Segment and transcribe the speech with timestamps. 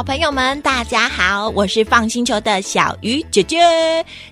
[0.00, 3.58] 小朋友们，大家好，我是放星球的小鱼姐姐。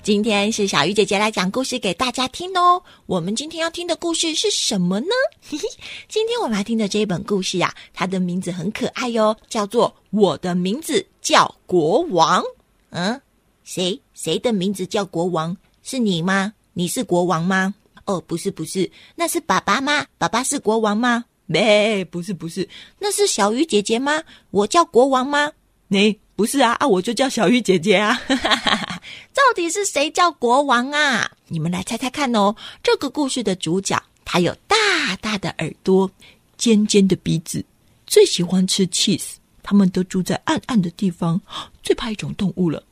[0.02, 2.82] 今天是小鱼姐姐来讲故事给大家听哦。
[3.04, 5.08] 我们今天要听的故事是什么呢？
[5.46, 5.68] 嘿 嘿
[6.08, 12.42] 今天我们来听的这一本故事呀，它的名字很可爱哟，叫做《我的名字叫国王》。
[12.88, 13.20] 嗯，
[13.62, 15.54] 谁谁的名字叫国王？
[15.82, 16.54] 是你吗？
[16.72, 17.74] 你是国王吗？
[18.06, 20.06] 哦，不是，不是，那是爸爸吗？
[20.16, 21.26] 爸爸是国王吗？
[21.44, 22.66] 没，不是不是，
[22.98, 24.22] 那是小鱼姐姐吗？
[24.50, 25.52] 我叫国王吗？
[25.88, 28.20] 你不是啊啊，我就叫小玉姐姐啊！
[29.34, 31.30] 到底是谁叫国王啊？
[31.48, 32.54] 你们来猜猜看哦。
[32.82, 34.76] 这个故事的主角，他有大
[35.20, 36.10] 大的耳朵，
[36.56, 37.64] 尖尖的鼻子，
[38.06, 39.36] 最喜欢吃 cheese。
[39.62, 41.40] 他们都住在暗暗的地方，
[41.82, 42.82] 最怕一种动物了。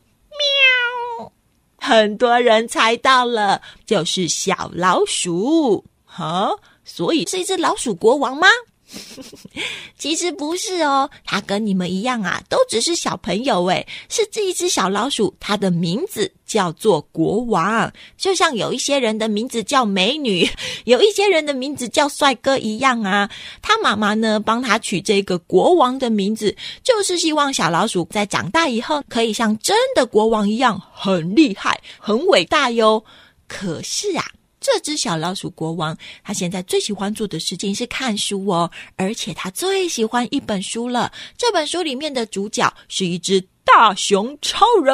[1.19, 1.33] 喵！
[1.77, 5.85] 很多人猜到了，就是小老鼠。
[6.05, 6.51] 哈？
[6.85, 8.47] 所以是一只老鼠国王吗？
[9.99, 13.87] 其实不是哦，它跟你们一样啊，都只是小朋友诶。
[14.09, 20.49] 是这一只小老鼠，它的名字叫做国王，就像有一些人的名字叫美女，
[20.85, 23.29] 有一些人的名字叫帅哥一样啊。
[23.61, 33.05] 他妈妈呢，帮他取这个国王的名字，就是希望小老鼠在长大以后可以像真的国王一样，很厉害、很伟大哟。
[33.49, 34.25] 可是啊。
[34.67, 41.13] 这只小老鼠国王，他现在最喜欢做的事情是看书哦，而且他最喜欢一本书了。
[41.39, 44.93] 这本书里面的主角是一只大熊超人。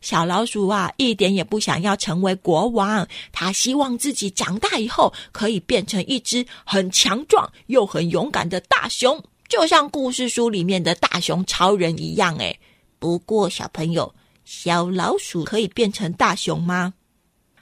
[0.00, 12.36] 小老鼠啊，一点也不想要成为国王，他希望自己长大以后可以变成一只很强壮又很勇敢的大熊，就像故事书里面的大熊超人一样。
[12.36, 12.56] 诶
[13.00, 16.94] 不过小朋友，小老鼠可以变成大熊吗？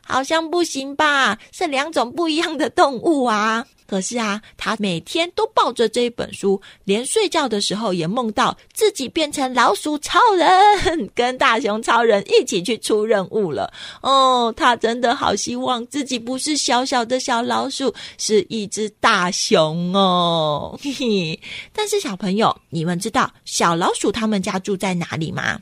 [0.09, 1.39] 好像不行吧？
[1.53, 3.67] 是两种不一样的动物啊！
[3.87, 13.73] 可是啊，他每天都抱着这一本书，连睡觉的时候也梦到自己变成老鼠超人， 跟大熊超人一起去出任务了。
[14.03, 20.79] 哦，他真的好希望自己不是小小的小老鼠，是一只大熊哦！
[20.85, 21.41] 嘿嘿。
[21.73, 25.61] 但是小朋友，你们知道小老鼠他们家住在哪里吗？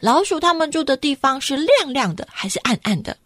[0.00, 3.16] 老鼠他们住的地方是亮亮的还是暗暗的？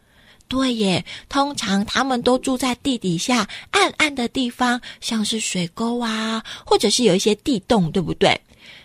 [0.48, 8.40] 对耶，通常他们都住在地底下暗暗的地方，像是水沟啊，或者是有一些地洞，对不对？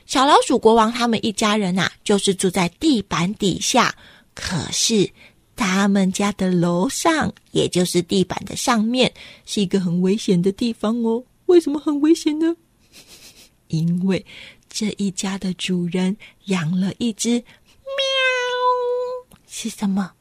[0.07, 3.95] 小老鼠国王他们一家人呐，就是住在地板底下。
[4.33, 5.09] 可是
[5.55, 9.13] 他们家的楼上，也就是地板的上面，
[9.45, 11.23] 是一个很危险的地方哦。
[11.45, 12.55] 为什么很危险呢？
[13.67, 14.25] 因为
[14.69, 17.43] 这一家的主人养了一只喵，
[19.47, 20.13] 是什么？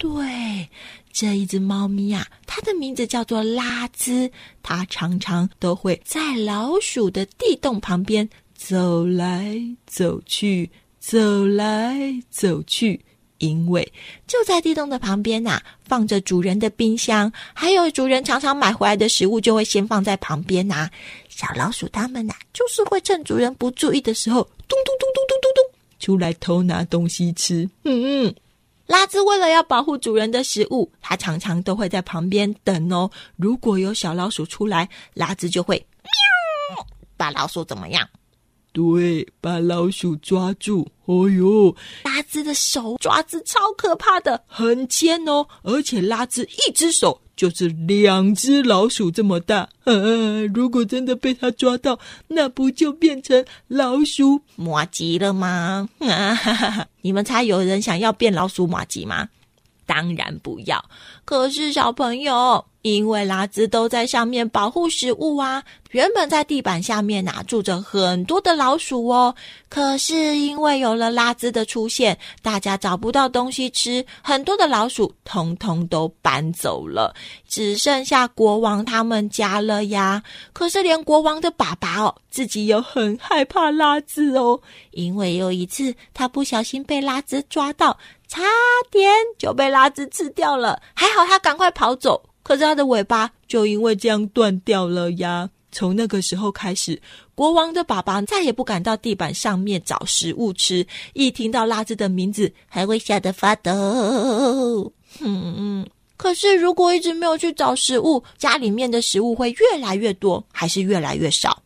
[0.00, 0.66] 对，
[1.12, 4.30] 这一只猫咪呀，它的名字叫做拉兹。
[4.62, 11.98] 它常常都会在老鼠的地洞旁边走来走去，走来
[12.30, 12.98] 走去。
[13.36, 13.92] 因为
[14.26, 20.88] 就在地洞的旁边呐，放着主人的冰箱，还有主人常常买回来的食物，就会先放在旁边呐。
[21.28, 25.64] 小老鼠它们呐，就是会趁主人不注意的时候，咚咚咚咚咚咚咚，
[25.98, 27.68] 出来偷拿东西吃。
[27.84, 28.34] 嗯嗯。
[28.90, 33.08] 拉兹为了要保护主人的食物，它常常都会在旁边等哦。
[33.36, 36.84] 如果有小老鼠出来，拉兹就会喵，
[37.16, 38.08] 把老鼠怎么样？
[38.72, 40.90] 对，把老鼠抓住。
[41.04, 47.22] 哦呦，拉兹的手爪子超可怕的，很尖哦，而且拉兹一只手。
[47.40, 55.88] 就是两只老鼠这么大，呃， 如果真的被它抓到，那不就变成老鼠马吉了吗？
[57.00, 59.30] 你们猜有人想要变老鼠马吉吗？
[59.86, 60.84] 当然不要。
[61.24, 62.62] 可是小朋友。
[62.82, 69.34] 因为拉兹都在上面保护食物啊，原本在地板下面呐住着很多的老鼠哦。
[69.68, 77.14] 可是因为有了拉兹的出现，大家找不到东西吃，很多的老鼠通通都搬走了，
[77.46, 80.22] 只剩下国王他们家了呀。
[80.54, 84.58] 可是连国王的爸爸哦，自己又很害怕拉兹哦，
[84.92, 88.40] 因为有一次他不小心被拉兹抓到，差
[88.90, 92.22] 点就被拉兹吃掉了，还好他赶快跑走。
[92.42, 95.50] 可是它的尾巴就因为这样断掉了呀！
[95.72, 97.00] 从那个时候开始，
[97.36, 104.92] 国王的爸爸再也不敢到地板上面找食物吃，一听到拉兹的名字，还会吓得发抖。
[105.20, 111.62] 哼，可是如果一直没有去找食物，家里面的食物会越来越多，还是越来越少？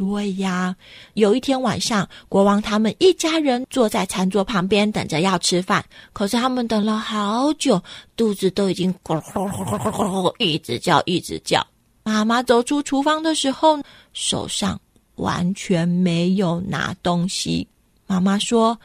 [0.00, 0.74] 对呀，
[1.12, 5.84] 有一天晚上，国王他们一家人坐在餐桌旁边等着要吃饭。
[6.14, 7.78] 可是他们等了好久，
[8.16, 11.66] 肚子都已经咕噜咕噜咕噜一直叫一直叫。
[12.02, 13.78] 妈妈走出厨房的时候，
[14.14, 14.80] 手上
[15.16, 17.68] 完全没有拿东西。
[18.06, 18.80] 妈妈说：“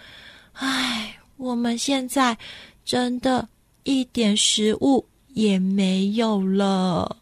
[0.52, 2.38] 唉，我们现在
[2.84, 3.48] 真的
[3.84, 7.16] 一点食物也没有了。”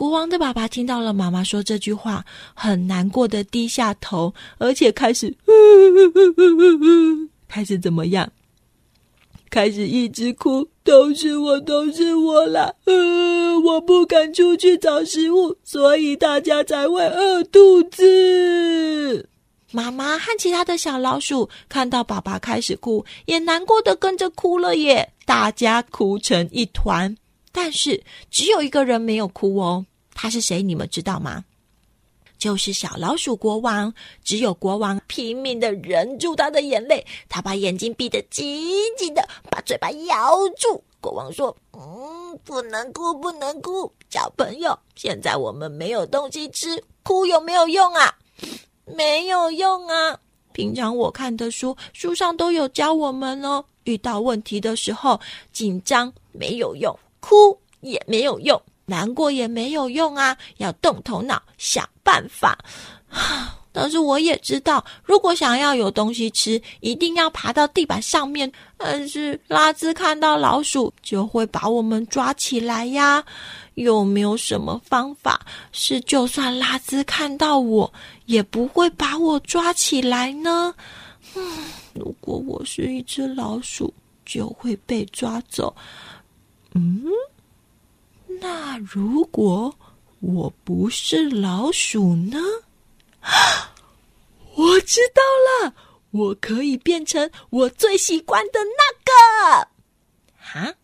[0.00, 2.24] 国王的爸爸听到了妈妈说这句话，
[2.54, 5.36] 很难过的低下头，而且开始，
[7.46, 8.26] 开始怎么样？
[9.50, 12.72] 开始一直哭，都是我，都是我啦！
[12.86, 12.94] 呃，
[13.60, 19.28] 我不敢出去找食物，所以大家才会饿肚子。
[19.70, 25.12] 妈妈和其他的小老鼠看到爸爸开始哭，也难过的跟着哭了耶！
[25.26, 27.14] 大家哭成一团，
[27.52, 29.84] 但是只有一个人没有哭哦。
[30.22, 30.62] 他是谁？
[30.62, 31.42] 你们知道吗？
[32.36, 33.90] 就是小老鼠国王，
[34.22, 40.84] 只有国王拼命的忍住他的眼泪，他把眼睛闭得紧紧的，把嘴巴咬住。
[41.00, 48.14] 国王说：“嗯，不能哭，不能哭，小朋友，现在我们没有东西吃，哭有没有用啊？
[48.84, 50.20] 没有用啊！
[50.52, 55.18] 平常我看的书，书上都有教我们哦，遇到问题的时候，
[55.50, 62.58] 紧张没有用，哭也没有用。”难过也没有用啊，要动头脑想办法。
[63.72, 68.50] 但是我也知道，如果想要有东西吃，一定要爬到地板上面。
[68.76, 73.24] 但是拉兹看到老鼠就会把我们抓起来呀。
[73.74, 75.40] 有没有什么方法
[75.70, 77.90] 是就算拉兹看到我
[78.26, 80.74] 也不会把我抓起来呢？
[81.36, 81.58] 嗯，
[81.94, 83.94] 如果我是一只老鼠，
[84.26, 85.72] 就会被抓走。
[86.74, 87.04] 嗯。
[88.40, 89.74] 那如果
[90.20, 92.38] 我不是老鼠呢？
[94.56, 95.22] 我知道
[95.68, 95.74] 了，
[96.10, 99.68] 我可以变成我最喜欢的那个。
[100.36, 100.74] 哈，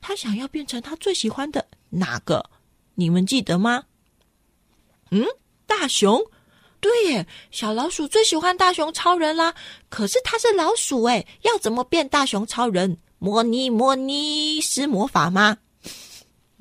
[0.00, 2.50] 他想要变成他最喜欢的哪个？
[2.94, 3.84] 你们记得吗？
[5.10, 5.26] 嗯，
[5.66, 6.22] 大熊。
[6.80, 9.54] 对耶，小老鼠最喜欢大熊超人啦。
[9.88, 12.98] 可是他是老鼠哎，要怎么变大熊超人？
[13.18, 15.58] 模拟模拟施魔法吗？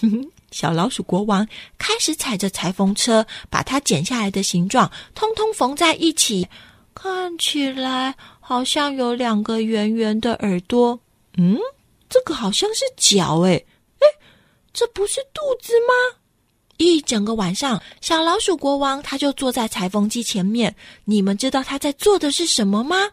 [0.50, 1.46] 小老鼠国王
[1.76, 6.48] 开始踩着裁缝车，把它剪下来的形状通通缝在一起，
[6.94, 10.98] 看起来好像有两个圆圆的耳朵。
[11.36, 11.58] 嗯，
[12.08, 13.52] 这个好像是脚，哎
[13.98, 14.06] 哎，
[14.72, 16.18] 这不是肚子吗？
[16.78, 20.76] 一整个晚上，小老鼠国王他就坐在裁缝机前面。
[21.04, 23.10] 你们知道他在做的是什么吗？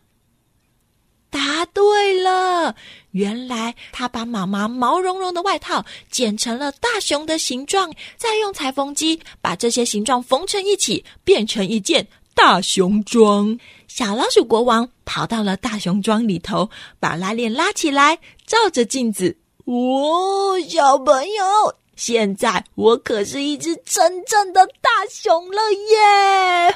[1.29, 2.75] 答对了，
[3.13, 13.57] 原来他把妈妈毛茸茸的外套剪成了大熊的形状，再用裁缝机把这些形状缝成一起，变成一件大熊装。
[13.87, 16.69] 小老鼠国王跑到了大熊装里头，
[16.99, 21.75] 把拉链拉起来，照着镜子，哦，小朋友。
[21.95, 26.75] 现在我可是一只真正的大熊了耶！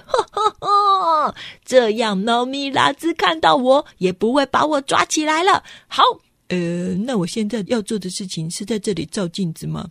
[1.66, 5.64] 这样猫咪拉兹看到我也不会把我抓起来了。
[5.88, 6.04] 好，
[6.50, 9.90] 呃，那我现在要做的事情是在这里照镜子吗？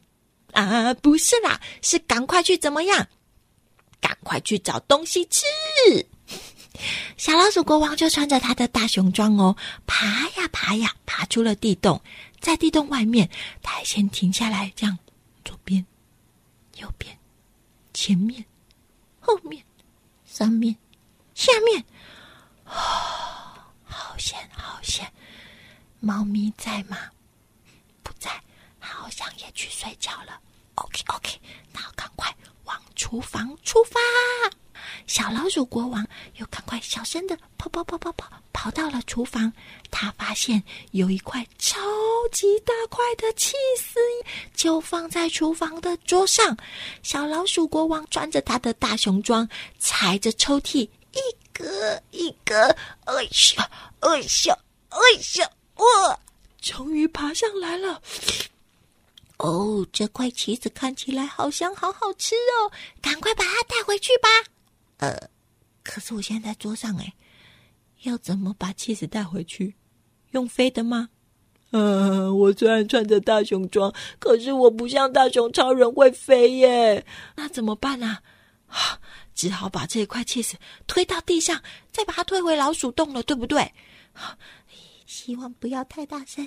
[0.52, 3.06] 啊，不是啦，是赶快去怎么样？
[4.00, 5.44] 赶快去找东西吃。
[7.16, 12.00] 小老鼠国王就穿着他的大熊装哦，爬呀爬呀，爬出了地洞。
[12.40, 13.28] 在地洞外面，
[13.62, 14.96] 他还先停下来，这样。
[15.44, 15.84] 左边、
[16.78, 17.16] 右边、
[17.94, 18.44] 前面、
[19.20, 19.62] 后面、
[20.25, 20.75] 上面、
[21.34, 21.84] 下面，
[22.64, 25.10] 啊，好险，好险！
[26.06, 26.96] 猫咪在吗？
[28.04, 28.30] 不在，
[28.78, 30.38] 好像也去睡觉了。
[30.76, 31.32] OK，OK，
[31.72, 32.32] 那赶快
[32.62, 33.98] 往厨房出发。
[35.08, 39.52] 小老鼠国王又赶快小声的跑跑跑跑跑，跑到了厨房。
[39.90, 41.76] 他发现有一块超
[42.30, 43.98] 级大块的气丝，
[44.54, 46.56] 就放在厨房的桌上。
[47.02, 49.48] 小老鼠国王穿着他的大熊装，
[49.80, 51.20] 踩着抽屉，一
[51.52, 52.54] 格一格，
[53.06, 53.70] 哎呀，
[54.00, 54.58] 哎呀，
[54.90, 55.00] 哎
[55.40, 56.18] 呀，哇！
[56.61, 58.02] 终于爬上来了。
[59.38, 62.73] 哦，这块棋子看起来好香，好好吃哦！
[63.02, 64.28] 赶快把它带回去吧。
[64.97, 65.28] 呃，
[65.85, 67.12] 可是我现在在桌上哎，
[68.02, 69.75] 要怎么把气子带回去？
[70.30, 71.11] 用飞的吗？
[71.71, 77.04] 呃，我虽然穿着大熊装，可是我不像大熊超人会飞耶，
[77.37, 78.18] 那怎么办呢？
[78.68, 78.99] 啊，
[79.35, 80.54] 只好把这一块 cheese
[80.87, 83.71] 推到地上，再把它推回老鼠洞了，对不对？
[85.06, 86.46] 希望不要太大声。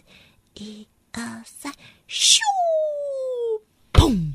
[0.54, 1.74] 一二三，
[2.08, 2.40] 咻！
[3.92, 4.34] 砰！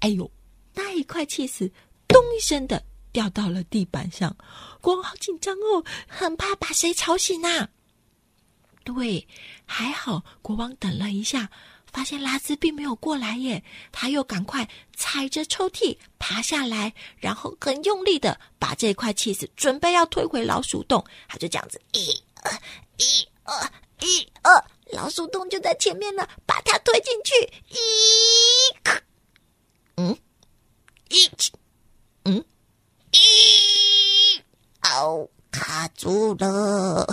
[0.00, 0.30] 哎呦，
[0.72, 1.70] 那一块 cheese
[2.08, 4.34] 咚一声的掉到了地板上。
[4.80, 7.68] 国王好紧张哦，很怕把谁吵醒啊。
[8.84, 9.26] 对，
[9.66, 11.50] 还好国王等了一下。
[11.92, 13.62] 发现拉兹并没有过来耶，
[13.92, 21.04] 他又赶快踩着抽屉爬下来，然后很用力的把这块气死准备要推回老鼠洞。
[21.28, 22.52] 他就这样子，一、二、
[22.96, 23.70] 一、呃、
[24.00, 27.34] 一、二，老鼠洞就在前面了，把它推进去。
[27.68, 27.76] 一，
[29.96, 30.16] 嗯，
[31.08, 31.30] 一，
[32.24, 32.44] 嗯，
[33.12, 34.42] 一，
[34.82, 35.28] 哦。
[35.56, 37.06] 卡住了，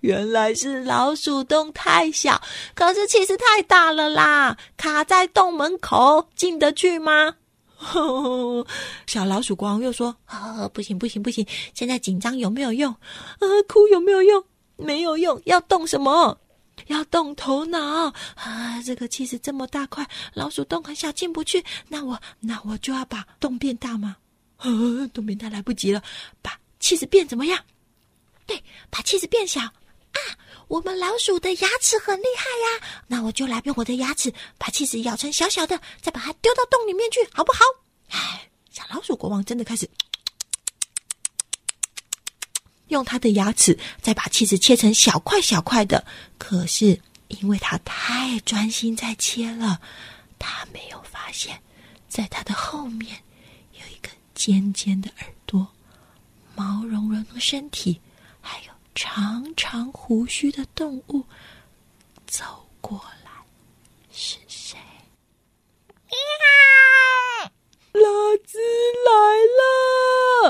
[0.00, 2.42] 原来是老鼠洞太小，
[2.74, 4.58] 可是其实太大了啦！
[4.76, 7.36] 卡在洞门口，进得去吗？
[9.06, 11.46] 小老鼠国王又说：“啊，不行不行不行！
[11.72, 12.92] 现在紧张有没有用？
[12.92, 14.44] 啊，哭有没有用？
[14.76, 15.40] 没有用！
[15.46, 16.38] 要动什么？
[16.86, 18.82] 要动头脑啊！
[18.84, 21.64] 这个气实这么大块，老鼠洞很小，进不去。
[21.88, 24.16] 那我那我就要把洞变大吗？
[25.12, 26.02] 洞变大来不及了，
[26.42, 27.58] 把。”气子变怎么样？
[28.46, 30.18] 对，把气子变小啊！
[30.68, 37.60] 我们老鼠的牙齿很厉害呀，那我就来用我的牙齿把气子咬成小小的，再把它丢到洞里面去，好不好？
[38.10, 39.88] 哎，小老鼠国王真的开始
[42.88, 46.06] 用他的牙齿再把茄子切成小块小块的，
[46.38, 49.80] 可是因为他太专心在切了，
[50.38, 51.60] 他没有发现，
[52.08, 53.22] 在他的后面
[53.72, 55.66] 有一个尖尖的耳朵。
[56.54, 58.00] 毛茸茸的身体，
[58.40, 61.22] 还有长长胡须的动物
[62.26, 63.30] 走过来，
[64.10, 64.78] 是谁？
[67.92, 68.02] 拉
[68.44, 68.58] 兹
[69.06, 69.10] 来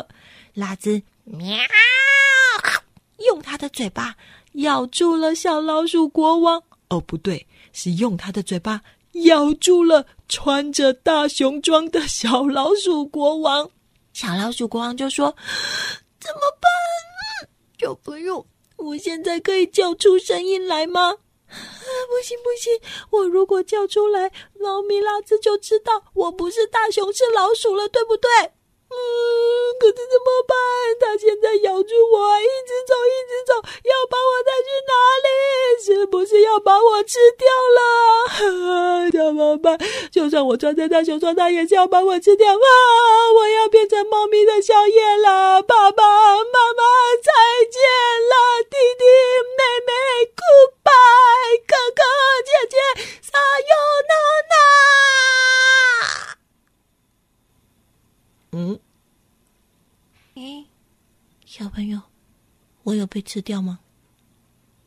[0.00, 0.08] 了！
[0.54, 1.56] 拉兹喵，
[3.36, 4.16] 用他的嘴巴
[4.54, 6.62] 咬住了小老鼠国王。
[6.88, 8.80] 哦，不对，是用他的嘴巴
[9.26, 13.70] 咬住了穿着大熊装的小老鼠国王。
[14.14, 15.36] 小老鼠国王就说
[16.18, 17.50] ：“怎么办？
[17.78, 21.10] 小朋友，我现在可以叫出声音来吗？
[21.10, 21.14] 啊
[22.08, 22.72] 不行不行，
[23.10, 28.30] 我如果叫出来，猫咪拉兹就知道我不是大熊，是老鼠了，对不对？”
[28.88, 28.94] 嗯，
[29.80, 30.56] 可是怎么办？
[31.00, 34.92] 他现在咬住我，一直走，一直走，要把我带去哪
[35.26, 35.28] 里？
[35.84, 39.10] 是不是要把我吃掉了？
[39.10, 39.78] 怎么办？
[40.10, 42.58] 就算我穿在大熊装，他也是要把我吃掉啊！
[43.34, 46.04] 我要变成猫咪的宵夜了，爸爸
[46.36, 46.82] 妈妈
[47.22, 47.32] 再
[47.70, 47.82] 见
[48.30, 49.04] 了，弟弟
[49.58, 49.92] 妹妹
[50.34, 52.02] goodbye，哥哥
[52.44, 52.76] 姐姐
[53.20, 53.74] 撒哟
[54.08, 54.14] 那
[54.48, 54.56] 那。
[58.58, 58.80] 嗯，
[60.34, 60.64] 哎，
[61.44, 62.00] 小朋友，
[62.84, 63.78] 我有被吃掉吗？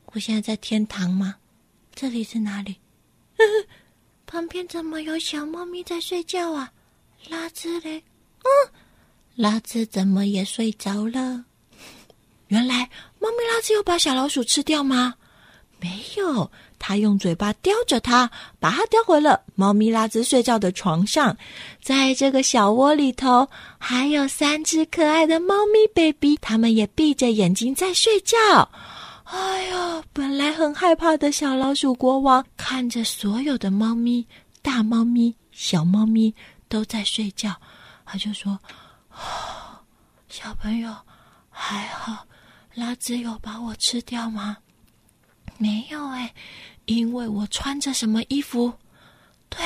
[0.06, 1.36] 我现在在天堂吗？
[1.94, 2.78] 这里是哪里？
[4.26, 6.74] 旁边怎么有小猫咪在睡觉啊？
[7.30, 8.04] 拉兹嘞？
[8.40, 8.74] 嗯，
[9.36, 11.46] 拉兹怎么也睡着了？
[12.50, 15.14] 原来猫咪拉兹有把小老鼠吃掉吗？
[15.80, 16.52] 没有。
[16.80, 21.38] 他用嘴巴叼着它，把它叼回了猫咪拉兹睡觉的床上。
[21.82, 28.38] 在这个小窝里头，还有三只可爱的猫咪 baby，它们也闭着眼睛在睡觉。
[29.26, 34.26] 哎呦，本来很害怕的小老鼠国王，看着所有的猫咪，
[34.64, 36.34] 大猫咪、小猫咪
[36.68, 37.56] 都在睡觉，
[38.06, 38.58] 他就说
[40.30, 40.96] ：“小朋友，
[41.50, 42.26] 还好，
[42.74, 44.58] 拉兹有把我吃掉吗？”
[45.60, 46.34] 没有哎，
[46.86, 48.74] 因为我穿着什么衣服？
[49.50, 49.60] 对，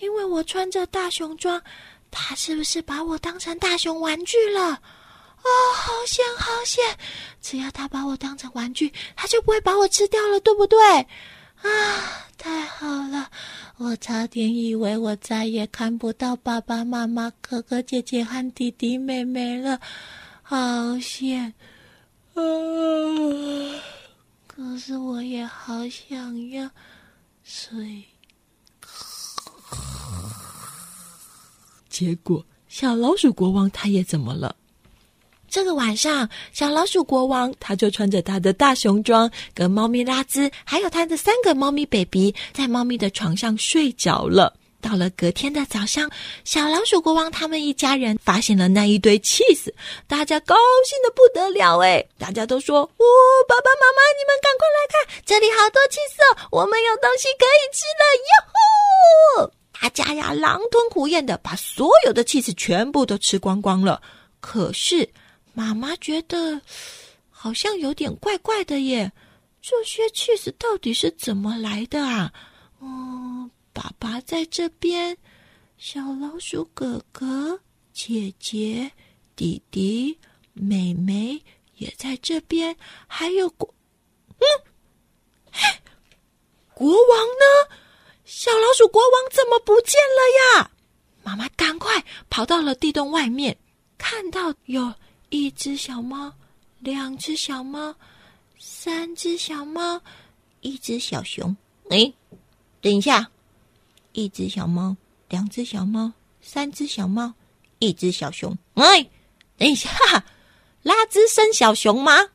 [0.00, 1.60] 因为我穿着大熊装，
[2.10, 4.80] 他是不是把我当成大熊玩具了？
[5.42, 6.84] 哦，好险好险！
[7.40, 10.78] 只要他把我当成玩具，他就不会把我吃掉了，对不对？
[11.62, 13.30] 啊，太好了！
[13.78, 19.80] 我差点以为我再也看不到爸爸妈妈、哥哥姐姐和弟弟妹妹了，
[20.42, 21.54] 好险
[22.34, 22.42] 啊！
[24.56, 26.70] 可是我也好想要
[27.44, 28.02] 睡。
[31.90, 34.56] 结果小老鼠国王他也怎么了？
[35.46, 44.58] 这个晚上，小老鼠国王他就穿着他的大熊装，跟猫咪拉兹还有他的三个猫咪 baby，在猫咪的床上睡着了。
[44.80, 46.10] 到了隔天的早上，
[46.44, 49.72] 小老鼠国王他们一家人发现了那一堆 cheese，
[50.06, 50.54] 大家高
[50.84, 52.06] 兴的不得了哎！
[52.18, 53.04] 大家都说：“哦，
[53.48, 64.00] 爸爸妈妈，你们赶快来看，这里好多 cheese，我们有东西可以吃了哟！”大家呀狼吞虎咽的把所有的气 h 全部都吃光光了。
[64.40, 65.08] 可是
[65.52, 66.60] 妈妈觉得
[67.30, 69.10] 好像有点怪怪的耶，
[69.60, 72.32] 这些气 h 到底是怎么来的啊？
[73.76, 75.18] 爸爸在这边，
[75.76, 77.60] 小老鼠哥哥、
[77.92, 78.90] 姐姐、
[79.36, 80.18] 弟弟、
[80.54, 81.42] 妹妹
[81.74, 82.74] 也在这边，
[83.06, 83.74] 还有国，
[84.38, 84.46] 嗯，
[86.72, 87.76] 国王呢？
[88.24, 90.70] 小老鼠国王怎么不见了呀？
[91.22, 93.54] 妈妈赶快跑到了地洞外面，
[93.98, 94.90] 看到有
[95.28, 96.32] 一只小猫、
[96.78, 97.94] 两只小猫、
[98.58, 100.00] 三只小猫、
[100.62, 101.54] 一只小熊。
[101.90, 102.10] 哎，
[102.80, 103.30] 等一下，
[104.16, 104.96] 一只小猫、
[105.28, 107.34] 两只小猫、三只小猫、
[107.80, 108.56] 一只小熊。
[108.72, 109.06] 哎，
[109.58, 109.90] 等一下，
[110.82, 112.30] 拉兹生小熊吗？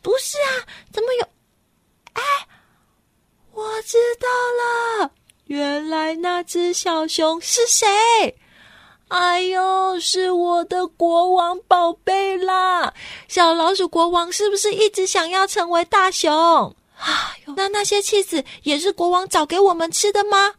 [0.00, 1.28] 不是啊，怎么有？
[2.14, 2.22] 哎，
[3.52, 5.12] 我知道了。
[5.44, 7.86] 原来那只小熊是谁？
[9.08, 12.94] 哎呦，是我的国王宝贝啦！
[13.28, 16.74] 小老鼠国王是不是一直想要成为大熊？
[16.96, 20.54] 哎呦，那那些气子也是国王找给我们吃的吗？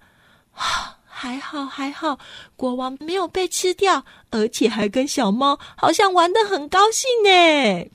[1.06, 2.18] 还好还好，
[2.56, 7.90] 国王没有被吃掉，而且还跟小猫好像玩的很高兴呢。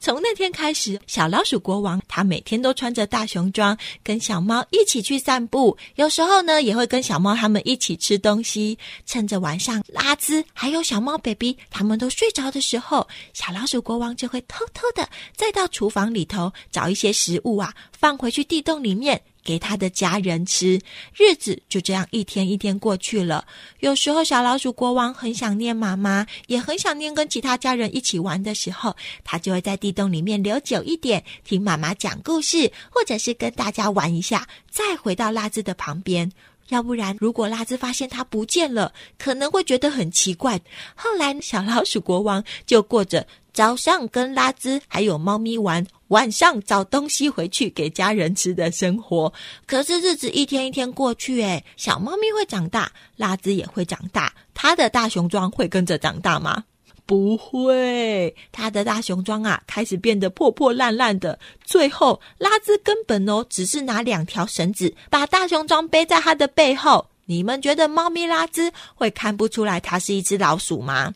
[0.00, 5.76] 从那天开始，小老鼠国王他每天都穿着大熊装，跟小猫一起去散步。
[5.96, 8.78] 有时候呢，也会跟小猫他们一起吃东西。
[9.06, 19.20] 趁着晚上拉兹还有小猫 baby 他们都睡着的时候，小老鼠国王就会偷偷的再到厨房里头找一些食物啊，放回去地洞里面。
[19.44, 20.80] 给他的家人吃，
[21.16, 23.46] 日子就这样一天一天过去了。
[23.80, 36.30] 有时候，小老鼠国王很想念妈妈，也很想念跟其他家人一起玩的时候，他就会在地洞里面留久一点，听妈妈讲故事，或者是跟大家玩一下，再回到拉兹的旁边。
[36.68, 40.60] 要不然，如果拉兹发现他不见了，可能会觉得很奇怪。
[40.94, 49.32] 后来，小老鼠国王就过着早上跟拉兹还有猫咪玩，晚上找东西回去给家人吃的生活。
[49.66, 56.64] 可是日子一天一天过去，诶小猫咪会长大，拉兹也会长大，它的大熊装会跟着长大吗？
[57.06, 61.38] 不会，他的大熊装啊，开始变得破破烂烂的。
[61.64, 67.06] 最后，拉兹根本哦，只是拿两条绳子把大熊装背在他的背后。
[67.24, 71.14] 你们觉得猫咪拉兹会看不出来它是一只老鼠吗？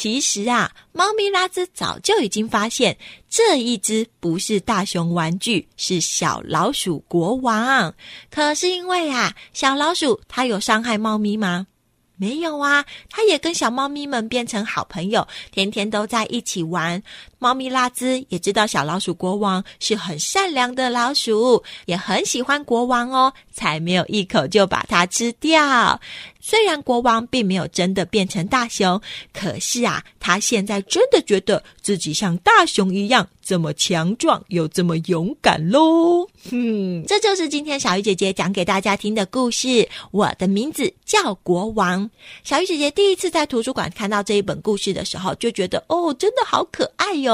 [0.00, 2.96] 其实啊，猫咪拉兹早就已经发现
[3.28, 7.92] 这一只不是大熊玩具，是小老鼠国王。
[8.30, 11.66] 可是因为啊，小老鼠它有伤害猫咪吗？
[12.14, 17.02] 没有啊，它也跟小猫咪们变成好朋友，天天都在一起玩。
[17.38, 26.00] 猫咪拉兹也知道小老鼠国王是很善良的老鼠，也很喜欢国王哦，才没有一口就把它吃掉。
[26.40, 29.00] 虽然国王并没有真的变成大熊，
[29.34, 36.26] 可是啊，他现在真的觉得自己像大熊一样这么强壮又这么勇敢喽。
[36.50, 39.86] 哼，这就是今天小鱼姐姐讲给大家听的故事。
[40.10, 42.08] 我的名字叫国王。
[42.44, 47.27] 小鱼姐姐第一次在图书馆看到这一本故事的时候，就觉得哦，真的好可爱哟。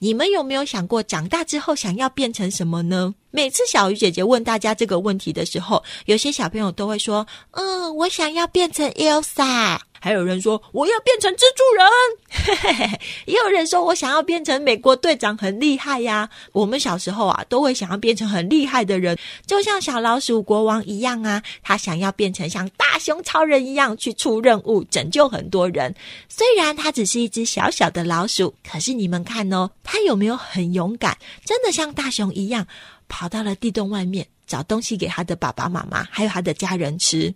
[0.00, 3.14] 你们有没有想过长大之后想要变成什么呢？
[3.30, 12.98] 每次小鱼姐姐问大家这个问题的时候，有些小朋友都会说：“嗯，我想要变成 Elsa。”还有人说：“我要变成蜘蛛人。
[13.26, 21.42] ”也有人说：“我想要变成美国队长，很厉害呀。”我们小时候啊，都会想要变成很厉害的人，就像小老鼠国王一样啊。
[21.64, 25.92] 他想要变成像大熊超人一样去出任务，拯救很多人。
[26.28, 31.18] 虽然他只是一只小小的老鼠，可是你们看哦，他有没有很勇敢？
[31.44, 32.66] 真的像大熊一样？
[33.08, 37.34] 跑到了地洞外面找东西给他的爸爸妈妈，还有他的家人吃。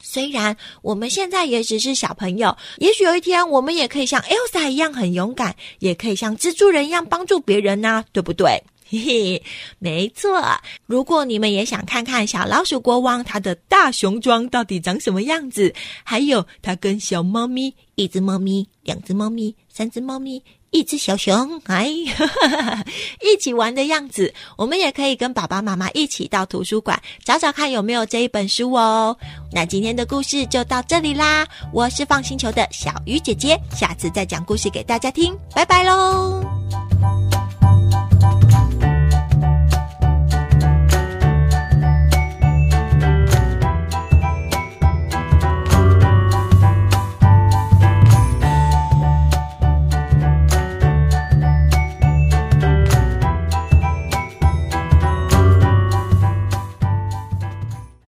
[0.00, 8.62] 虽然我们现在也只是小朋友，也许有一天我们也可以像 Elsa 一样很勇敢，也可以像蜘蛛人一样帮助别人呢，对不对？
[8.90, 9.42] 嘿嘿，
[9.78, 10.40] 没错。
[10.86, 20.42] 如果你们也想看看小老鼠国王他的大熊装到底长什么样子，还有他跟小猫咪、一只猫咪、两只猫咪、三只猫咪。
[20.70, 21.88] 一只小熊，哎，
[23.22, 29.16] 一起玩的样子，我们也可以跟爸爸妈妈一起到图书馆找找看有没有这一本书哦。
[29.52, 36.42] 那今天的故事就到这里啦，我是放星球的小鱼姐姐，下次再讲故事给大家听，拜拜喽。